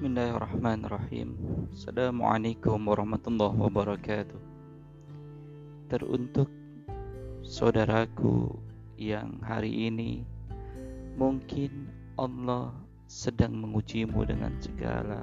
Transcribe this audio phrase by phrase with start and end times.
[0.00, 1.36] Bismillahirrahmanirrahim.
[1.76, 4.40] Assalamualaikum warahmatullahi wabarakatuh.
[5.92, 6.48] Teruntuk
[7.44, 8.56] saudaraku
[8.96, 10.24] yang hari ini
[11.20, 12.72] Mungkin Allah
[13.12, 15.20] sedang mengujimu dengan segala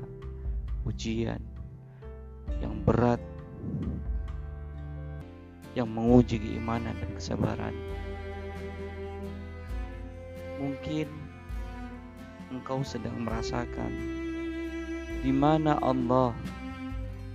[0.86, 1.42] ujian
[2.62, 3.22] Yang berat
[5.74, 7.74] Yang menguji keimanan dan kesabaran.
[10.62, 11.10] Mungkin
[12.54, 14.27] engkau sedang merasakan
[15.22, 16.36] di mana Allah?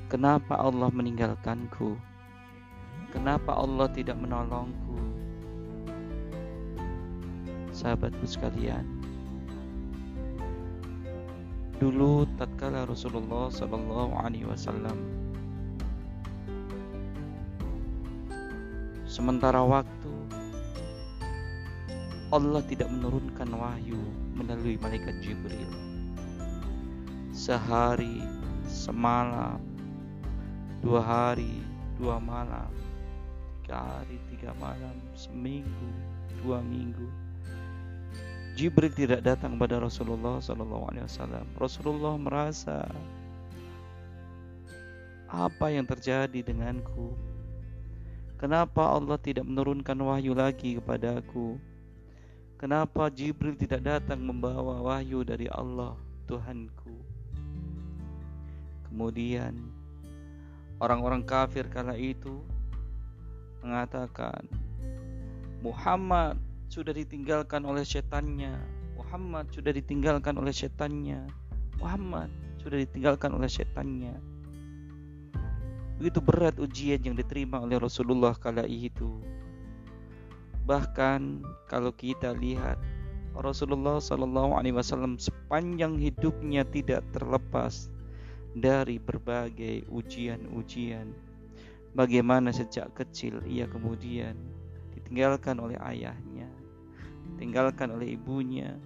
[0.06, 1.96] Kenapa Allah meninggalkanku?
[3.10, 4.96] Kenapa Allah tidak menolongku?
[7.72, 8.84] Sahabatku sekalian,
[11.82, 14.94] dulu tatkala Rasulullah Shallallahu Alaihi Wasallam
[19.02, 20.14] sementara waktu
[22.30, 23.98] Allah tidak menurunkan wahyu
[24.38, 25.81] melalui malaikat Jibril
[27.42, 28.22] sehari
[28.70, 29.58] semalam
[30.78, 31.58] dua hari
[31.98, 32.70] dua malam
[33.66, 35.90] tiga hari tiga malam seminggu
[36.38, 37.10] dua minggu
[38.54, 41.48] Jibril tidak datang kepada Rasulullah Wasallam.
[41.56, 42.84] Rasulullah merasa
[45.24, 47.16] apa yang terjadi denganku?
[48.36, 51.56] Kenapa Allah tidak menurunkan wahyu lagi kepadaku?
[52.60, 55.96] Kenapa Jibril tidak datang membawa wahyu dari Allah
[56.28, 57.11] Tuhanku?
[58.92, 59.56] Kemudian
[60.76, 62.44] orang-orang kafir kala itu
[63.64, 64.44] mengatakan
[65.64, 66.36] Muhammad
[66.68, 68.52] sudah ditinggalkan oleh setannya.
[68.92, 71.24] Muhammad sudah ditinggalkan oleh setannya.
[71.80, 72.28] Muhammad
[72.60, 74.12] sudah ditinggalkan oleh setannya.
[75.96, 79.08] Begitu berat ujian yang diterima oleh Rasulullah kala itu.
[80.68, 82.76] Bahkan kalau kita lihat
[83.32, 87.88] Rasulullah Shallallahu Alaihi Wasallam sepanjang hidupnya tidak terlepas
[88.52, 91.08] dari berbagai ujian-ujian.
[91.92, 94.36] Bagaimana sejak kecil ia kemudian
[94.96, 96.48] ditinggalkan oleh ayahnya,
[97.32, 98.76] ditinggalkan oleh ibunya.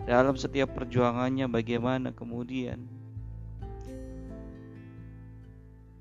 [0.00, 2.82] Dalam setiap perjuangannya bagaimana kemudian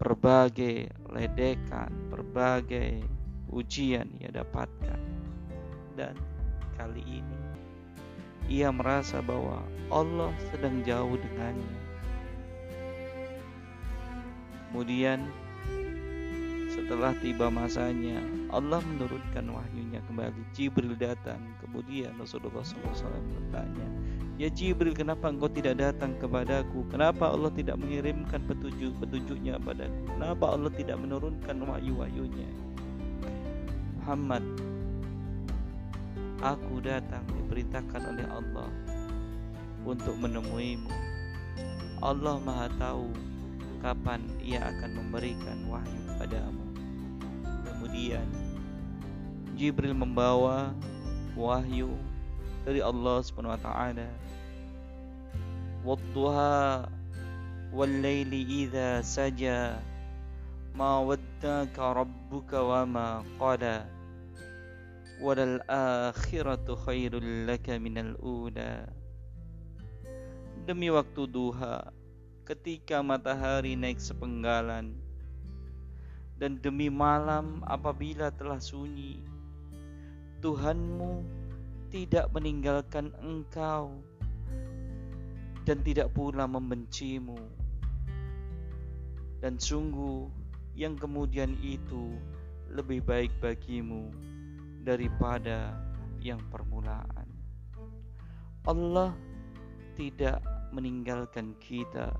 [0.01, 3.05] berbagai ledekan, berbagai
[3.53, 5.01] ujian ia dapatkan.
[5.93, 6.15] Dan
[6.79, 7.48] kali ini
[8.49, 9.61] ia merasa bahwa
[9.93, 11.77] Allah sedang jauh dengannya.
[14.69, 15.29] Kemudian
[16.69, 20.41] setelah tiba masanya Allah menurunkan wahyunya kembali.
[20.57, 21.41] Jibril datang.
[21.61, 23.85] Kemudian Rasulullah SAW bertanya
[24.39, 26.87] Ya Jibril kenapa engkau tidak datang kepadaku?
[26.87, 32.47] Kenapa Allah tidak mengirimkan petunjuk petunjuknya padaku Kenapa Allah tidak menurunkan wahyu-wahyunya?
[33.99, 34.68] Muhammad
[36.39, 38.71] Aku datang diperintahkan oleh Allah
[39.83, 40.87] untuk menemuimu.
[41.99, 43.11] Allah Maha Tahu
[43.83, 46.63] kapan Ia akan memberikan wahyu kepadamu.
[47.67, 48.23] Kemudian
[49.59, 50.71] Jibril membawa
[51.35, 51.91] wahyu
[52.63, 54.07] dari Allah Subhanahu wa taala.
[55.83, 56.87] Wadduha
[57.75, 58.71] wal laili
[59.03, 59.75] saja
[60.71, 63.98] ma waddaka rabbuka wa ma qala
[65.19, 68.15] walal akhiratu khairul laka minal
[70.63, 71.91] demi waktu duha
[72.47, 74.95] ketika matahari naik sepenggalan
[76.39, 79.19] dan demi malam apabila telah sunyi
[80.39, 81.19] Tuhanmu
[81.91, 83.99] tidak meninggalkan engkau
[85.67, 87.35] dan tidak pula membencimu.
[89.43, 90.31] Dan sungguh
[90.79, 92.15] yang kemudian itu
[92.71, 94.07] lebih baik bagimu
[94.83, 95.75] daripada
[96.19, 97.27] yang permulaan.
[98.67, 99.15] Allah
[99.95, 100.39] tidak
[100.71, 102.13] meninggalkan kita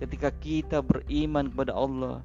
[0.00, 2.24] ketika kita beriman kepada Allah,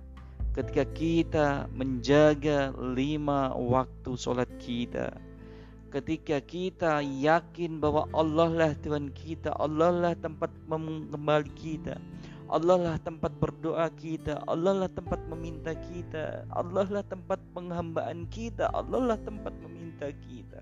[0.56, 5.12] ketika kita menjaga lima waktu sholat kita,
[5.92, 12.00] ketika kita yakin bahwa Allah lah Tuhan kita, Allah lah tempat kembali kita,
[12.46, 18.70] Allah lah tempat berdoa kita, Allah lah tempat meminta kita, Allah lah tempat penghambaan kita,
[18.70, 20.62] Allah lah tempat meminta kita.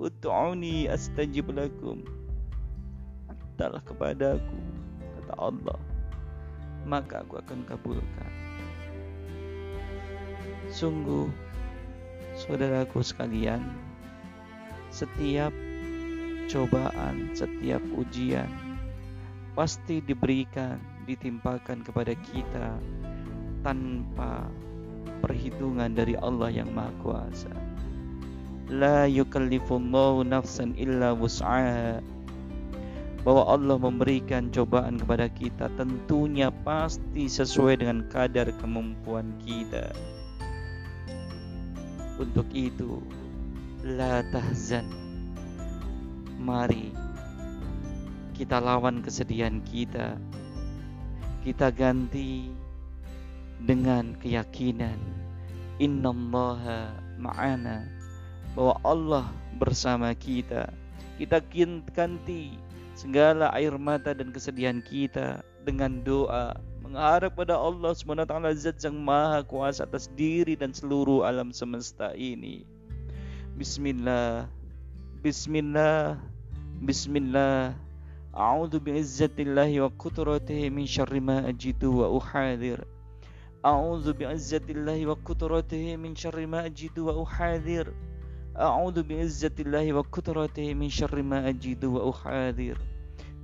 [0.00, 2.00] Utu'uni astajib lakum.
[3.28, 4.58] Mintalah kepadaku,
[5.18, 5.78] kata Allah,
[6.88, 8.32] maka aku akan kabulkan.
[10.72, 11.28] Sungguh,
[12.32, 13.60] saudaraku sekalian,
[14.88, 15.52] setiap
[16.48, 18.48] cobaan, setiap ujian,
[19.58, 22.78] pasti diberikan, ditimpakan kepada kita
[23.66, 24.46] tanpa
[25.18, 27.50] perhitungan dari Allah yang Maha Kuasa.
[28.70, 31.98] La yukallifullahu nafsan illa wus'aha.
[33.26, 39.90] bahwa Allah memberikan cobaan kepada kita tentunya pasti sesuai dengan kadar kemampuan kita.
[42.14, 43.02] Untuk itu,
[43.82, 44.86] la tahzan.
[46.38, 47.07] Mari
[48.38, 50.14] kita lawan kesedihan kita.
[51.42, 52.54] Kita ganti
[53.66, 54.98] dengan keyakinan
[55.82, 57.82] innallaha ma'ana
[58.54, 59.26] bahwa Allah
[59.58, 60.70] bersama kita.
[61.18, 61.42] Kita
[61.90, 62.54] ganti
[62.94, 69.42] segala air mata dan kesedihan kita dengan doa mengharap pada Allah SWT zat yang maha
[69.42, 72.62] kuasa atas diri dan seluruh alam semesta ini.
[73.58, 74.46] Bismillah,
[75.26, 76.22] Bismillah,
[76.86, 77.87] Bismillah.
[78.38, 82.86] أعوذ بعزة الله وقدرته من شر ما أجد وأحاذر.
[83.66, 87.86] أعوذ بعزة الله وقدرته من شر ما أجد وأحاذر.
[88.54, 92.78] أعوذ بعزة الله وقدرته من شر ما أجد وأحاذر.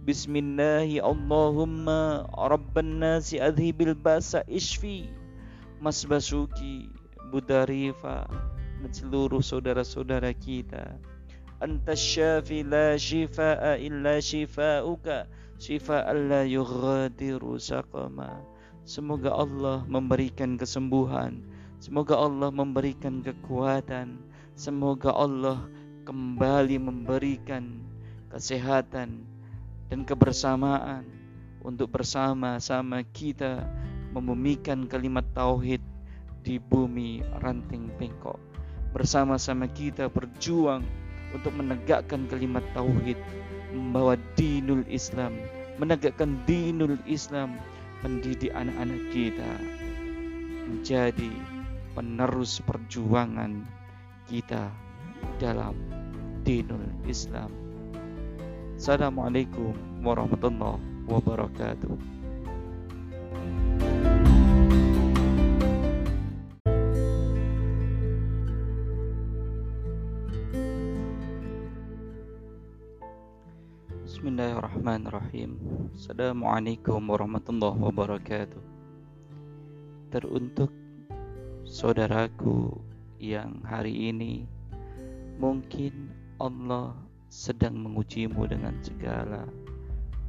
[0.06, 1.86] بسم الله اللهم
[2.30, 5.10] رب الناس أذهب البأس اشفي.
[5.82, 6.76] مسبسوكي
[7.34, 8.30] بداريفا.
[8.78, 11.13] من seluruh saudara-saudara kita.
[11.64, 15.24] Anta syafi la shifa'a illa shifa'uka,
[15.56, 18.36] shifa'an la yughadiru saqama.
[18.84, 21.40] Semoga Allah memberikan kesembuhan.
[21.80, 24.20] Semoga Allah memberikan kekuatan.
[24.52, 25.64] Semoga Allah
[26.04, 27.80] kembali memberikan
[28.28, 29.24] kesehatan
[29.88, 31.08] dan kebersamaan
[31.64, 33.64] untuk bersama-sama kita
[34.12, 35.80] membumikan kalimat tauhid
[36.44, 38.36] di bumi ranting bengkok.
[38.92, 40.84] Bersama-sama kita berjuang
[41.34, 43.18] untuk menegakkan kalimat tauhid,
[43.74, 45.34] membawa dinul Islam,
[45.82, 47.58] menegakkan dinul Islam
[48.06, 49.50] mendidik anak-anak kita
[50.68, 51.32] menjadi
[51.96, 53.64] penerus perjuangan
[54.28, 54.68] kita
[55.40, 55.74] dalam
[56.44, 57.48] dinul Islam.
[58.76, 59.72] Assalamualaikum
[60.04, 62.13] warahmatullahi wabarakatuh.
[74.24, 75.60] Bismillahirrahmanirrahim.
[75.92, 78.62] Assalamualaikum warahmatullahi wabarakatuh.
[80.08, 80.72] Teruntuk
[81.68, 82.72] saudaraku
[83.20, 84.48] yang hari ini
[85.36, 86.08] Mungkin
[86.40, 86.96] Allah
[87.28, 89.44] sedang mengujimu dengan segala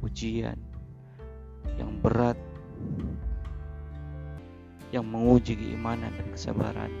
[0.04, 0.60] ujian
[1.80, 2.38] Yang berat
[4.92, 6.92] Yang menguji keimanan dan kesabaran.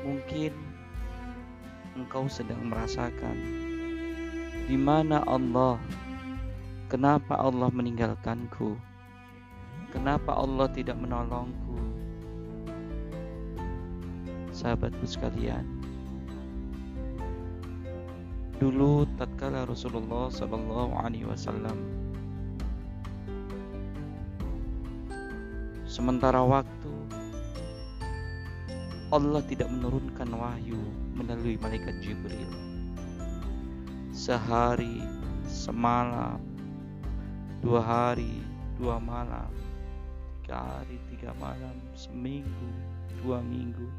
[0.00, 0.56] Mungkin
[2.00, 3.63] engkau sedang merasakan
[4.64, 5.76] di mana Allah?
[6.88, 8.80] Kenapa Allah meninggalkanku?
[9.92, 11.76] Kenapa Allah tidak menolongku?
[14.54, 15.66] Sahabatku sekalian,
[18.62, 21.74] dulu tatkala Rasulullah Shallallahu Alaihi Wasallam
[25.84, 26.94] sementara waktu
[29.12, 30.80] Allah tidak menurunkan wahyu
[31.18, 32.73] melalui malaikat Jibril
[34.14, 35.02] sehari
[35.42, 36.38] semalam
[37.58, 38.38] dua hari
[38.78, 39.50] dua malam
[40.46, 42.70] tiga hari tiga malam seminggu
[43.26, 43.90] dua minggu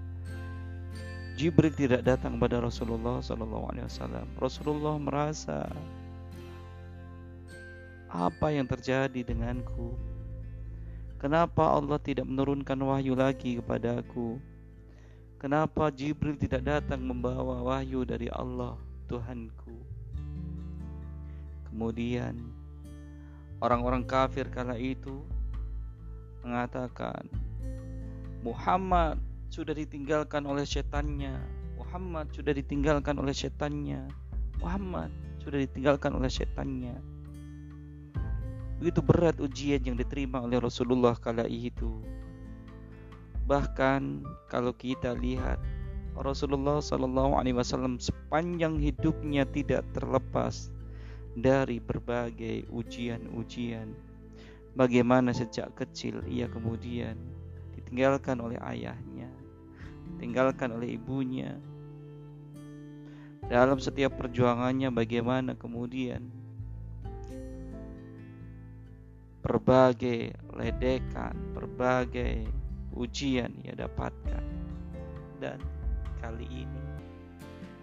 [1.35, 4.23] Jibril tidak datang kepada Rasulullah Wasallam.
[4.39, 5.67] Rasulullah merasa
[8.07, 9.99] apa yang terjadi denganku?
[11.19, 14.39] Kenapa Allah tidak menurunkan wahyu lagi kepadaku?
[15.35, 18.79] Kenapa Jibril tidak datang membawa wahyu dari Allah
[19.11, 19.94] Tuhanku?
[21.75, 22.39] Kemudian
[23.59, 25.27] orang-orang kafir kala itu
[26.39, 27.27] mengatakan
[28.47, 29.19] Muhammad
[29.51, 31.35] sudah ditinggalkan oleh setannya.
[31.75, 34.07] Muhammad sudah ditinggalkan oleh setannya.
[34.63, 35.11] Muhammad
[35.43, 36.95] sudah ditinggalkan oleh setannya.
[38.79, 41.91] Begitu berat ujian yang diterima oleh Rasulullah kala itu.
[43.51, 45.59] Bahkan kalau kita lihat
[46.15, 50.71] Rasulullah Shallallahu Alaihi Wasallam sepanjang hidupnya tidak terlepas
[51.35, 53.91] dari berbagai ujian-ujian.
[54.75, 57.15] Bagaimana sejak kecil ia kemudian
[57.75, 59.27] ditinggalkan oleh ayahnya,
[60.15, 61.55] ditinggalkan oleh ibunya.
[63.45, 66.27] Dalam setiap perjuangannya bagaimana kemudian
[69.45, 72.47] berbagai ledekan, berbagai
[72.95, 74.43] ujian ia dapatkan.
[75.39, 75.59] Dan
[76.19, 76.83] kali ini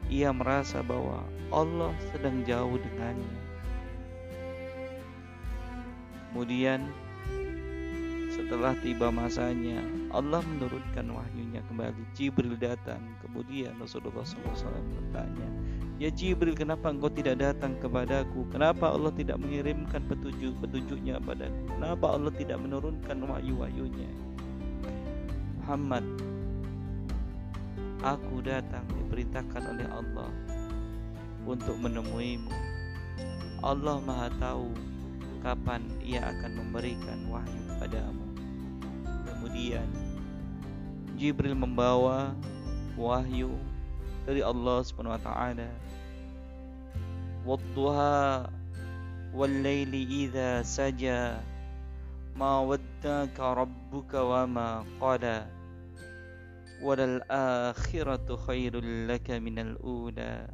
[0.09, 3.38] ia merasa bahwa Allah sedang jauh dengannya.
[6.32, 6.88] Kemudian
[8.32, 12.02] setelah tiba masanya Allah menurunkan wahyunya kembali.
[12.16, 13.04] Jibril datang.
[13.21, 15.49] Kemudian Rasulullah SAW bertanya
[16.02, 18.49] Ya Jibril kenapa engkau tidak datang kepadaku?
[18.50, 24.11] Kenapa Allah tidak mengirimkan petunjuk petunjuknya padaku Kenapa Allah tidak menurunkan wahyu-wahyunya?
[25.62, 26.02] Muhammad
[28.02, 30.30] Aku datang diperintahkan oleh Allah
[31.47, 32.50] Untuk menemuimu.
[33.62, 34.75] Allah maha tahu
[35.42, 38.26] Kapan ia akan memberikan wahyu padamu
[39.26, 39.87] Kemudian
[41.23, 42.35] Jibril membawa
[42.99, 43.54] wahyu
[44.26, 45.71] dari Allah Subhanahu wa taala.
[47.42, 48.47] Wadduha
[49.35, 51.42] wal laili idza saja
[52.38, 55.47] ma waddaka rabbuka wa ma qala
[56.83, 60.51] walal akhiratu khairul laka minal ula.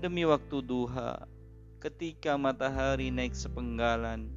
[0.00, 1.28] Demi waktu duha
[1.76, 4.32] ketika matahari naik sepenggalan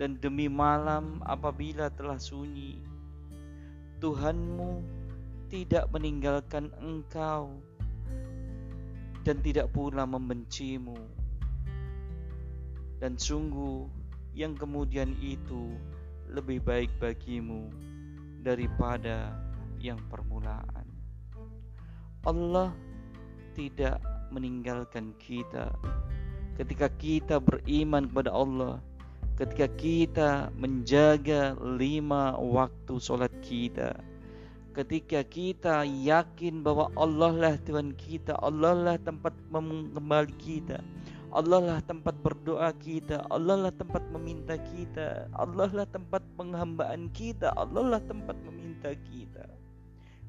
[0.00, 2.80] dan demi malam apabila telah sunyi
[4.00, 4.80] Tuhanmu
[5.52, 7.60] tidak meninggalkan engkau
[9.28, 10.96] dan tidak pula membencimu.
[12.96, 13.84] Dan sungguh
[14.32, 15.76] yang kemudian itu
[16.32, 17.68] lebih baik bagimu
[18.40, 19.36] daripada
[19.80, 20.86] yang permulaan.
[22.24, 22.72] Allah
[23.56, 24.00] tidak
[24.32, 25.72] meninggalkan kita.
[26.56, 28.80] Ketika kita beriman kepada Allah
[29.40, 33.96] ketika kita menjaga lima waktu sholat kita
[34.76, 40.84] ketika kita yakin bahwa Allah lah Tuhan kita Allah lah tempat kembali kita
[41.30, 43.22] Allah lah tempat berdoa kita.
[43.30, 45.30] Allah lah tempat meminta kita.
[45.38, 47.54] Allah lah tempat penghambaan kita.
[47.54, 49.46] Allah lah tempat meminta kita.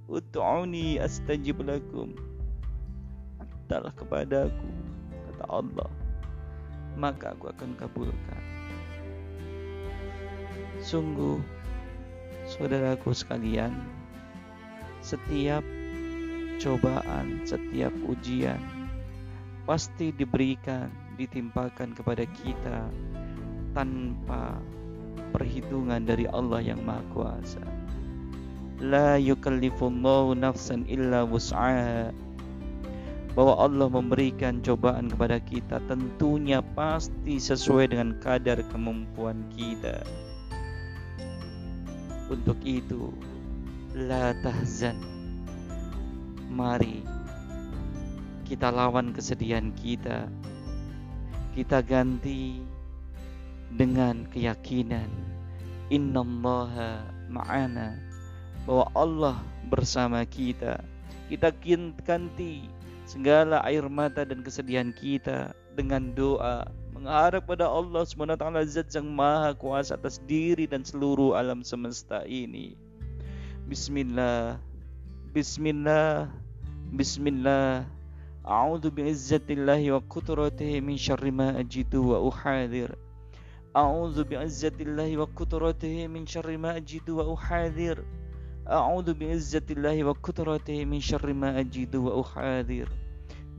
[0.05, 2.13] Utu'uni astajib lakum.
[3.41, 4.69] Mintalah kepadaku
[5.31, 5.89] Kata Allah
[6.93, 8.43] Maka aku akan kabulkan.
[10.81, 11.39] Sungguh,
[12.45, 13.73] saudaraku sekalian,
[14.99, 15.63] setiap
[16.59, 18.80] cobaan, setiap ujian
[19.71, 22.91] pasti diberikan, ditimpakan kepada kita
[23.71, 24.59] tanpa
[25.31, 27.63] perhitungan dari Allah yang Maha Kuasa.
[28.83, 32.11] La yukallifullahu nafsan illa wus'aha
[33.31, 40.03] bahwa Allah memberikan cobaan kepada kita tentunya pasti sesuai dengan kadar kemampuan kita.
[42.27, 43.07] Untuk itu,
[43.95, 44.99] la tahzan.
[46.51, 47.20] Mari
[48.51, 50.27] kita lawan kesedihan kita.
[51.55, 52.59] Kita ganti
[53.79, 55.07] dengan keyakinan.
[55.87, 56.99] Innallaha
[57.31, 57.95] ma'ana.
[58.67, 59.37] Bahwa Allah
[59.71, 60.83] bersama kita.
[61.31, 61.55] Kita
[62.03, 62.67] ganti
[63.07, 66.67] segala air mata dan kesedihan kita dengan doa.
[66.91, 72.75] Mengharap pada Allah SWT zat yang maha kuasa atas diri dan seluruh alam semesta ini.
[73.71, 74.59] Bismillah.
[75.31, 76.27] Bismillah.
[76.91, 78.00] Bismillah
[78.41, 82.95] أعوذ بعزة الله وقدرته من شر ما أجد وأحاذر.
[83.77, 87.97] أعوذ بعزة الله وقدرته من شر ما أجد وأحاذر.
[88.65, 92.89] أعوذ بعزة الله وقدرته من شر ما أجد وأحاذر.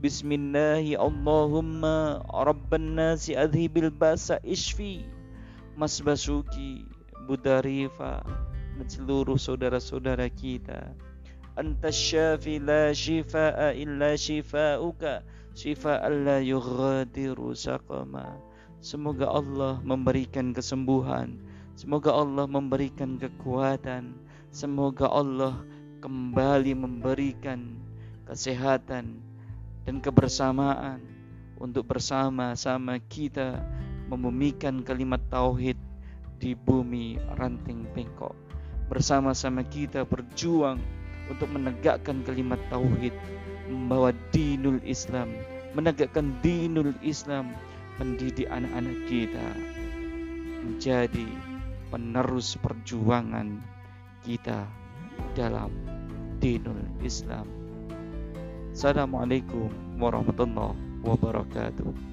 [0.02, 1.82] بسم الله اللهم
[2.26, 5.06] رب الناس أذهب الباس اشفي.
[5.78, 6.72] مسبسوكي
[7.30, 8.14] بداريفا.
[8.72, 10.96] من seluruh saudara-saudara kita
[11.52, 15.20] Anta syafi la shifa'a illa shifa'uka
[15.52, 18.40] Shifa'an la yughadiru saqama
[18.82, 21.38] Semoga Allah memberikan kesembuhan.
[21.78, 24.16] Semoga Allah memberikan kekuatan.
[24.50, 25.62] Semoga Allah
[26.02, 27.78] kembali memberikan
[28.26, 29.22] kesehatan
[29.86, 30.98] dan kebersamaan
[31.62, 33.62] untuk bersama-sama kita
[34.10, 35.78] membumikan kalimat tauhid
[36.42, 38.34] di bumi ranting bengkok.
[38.90, 40.82] Bersama-sama kita berjuang
[41.30, 43.14] untuk menegakkan kalimat tauhid,
[43.70, 45.30] membawa dinul Islam,
[45.76, 47.54] menegakkan dinul Islam,
[48.00, 49.46] mendidik anak-anak kita
[50.62, 51.26] menjadi
[51.90, 53.58] penerus perjuangan
[54.22, 54.64] kita
[55.34, 55.74] dalam
[56.38, 57.44] dinul Islam.
[58.72, 59.68] Assalamualaikum
[60.00, 62.11] warahmatullahi wabarakatuh.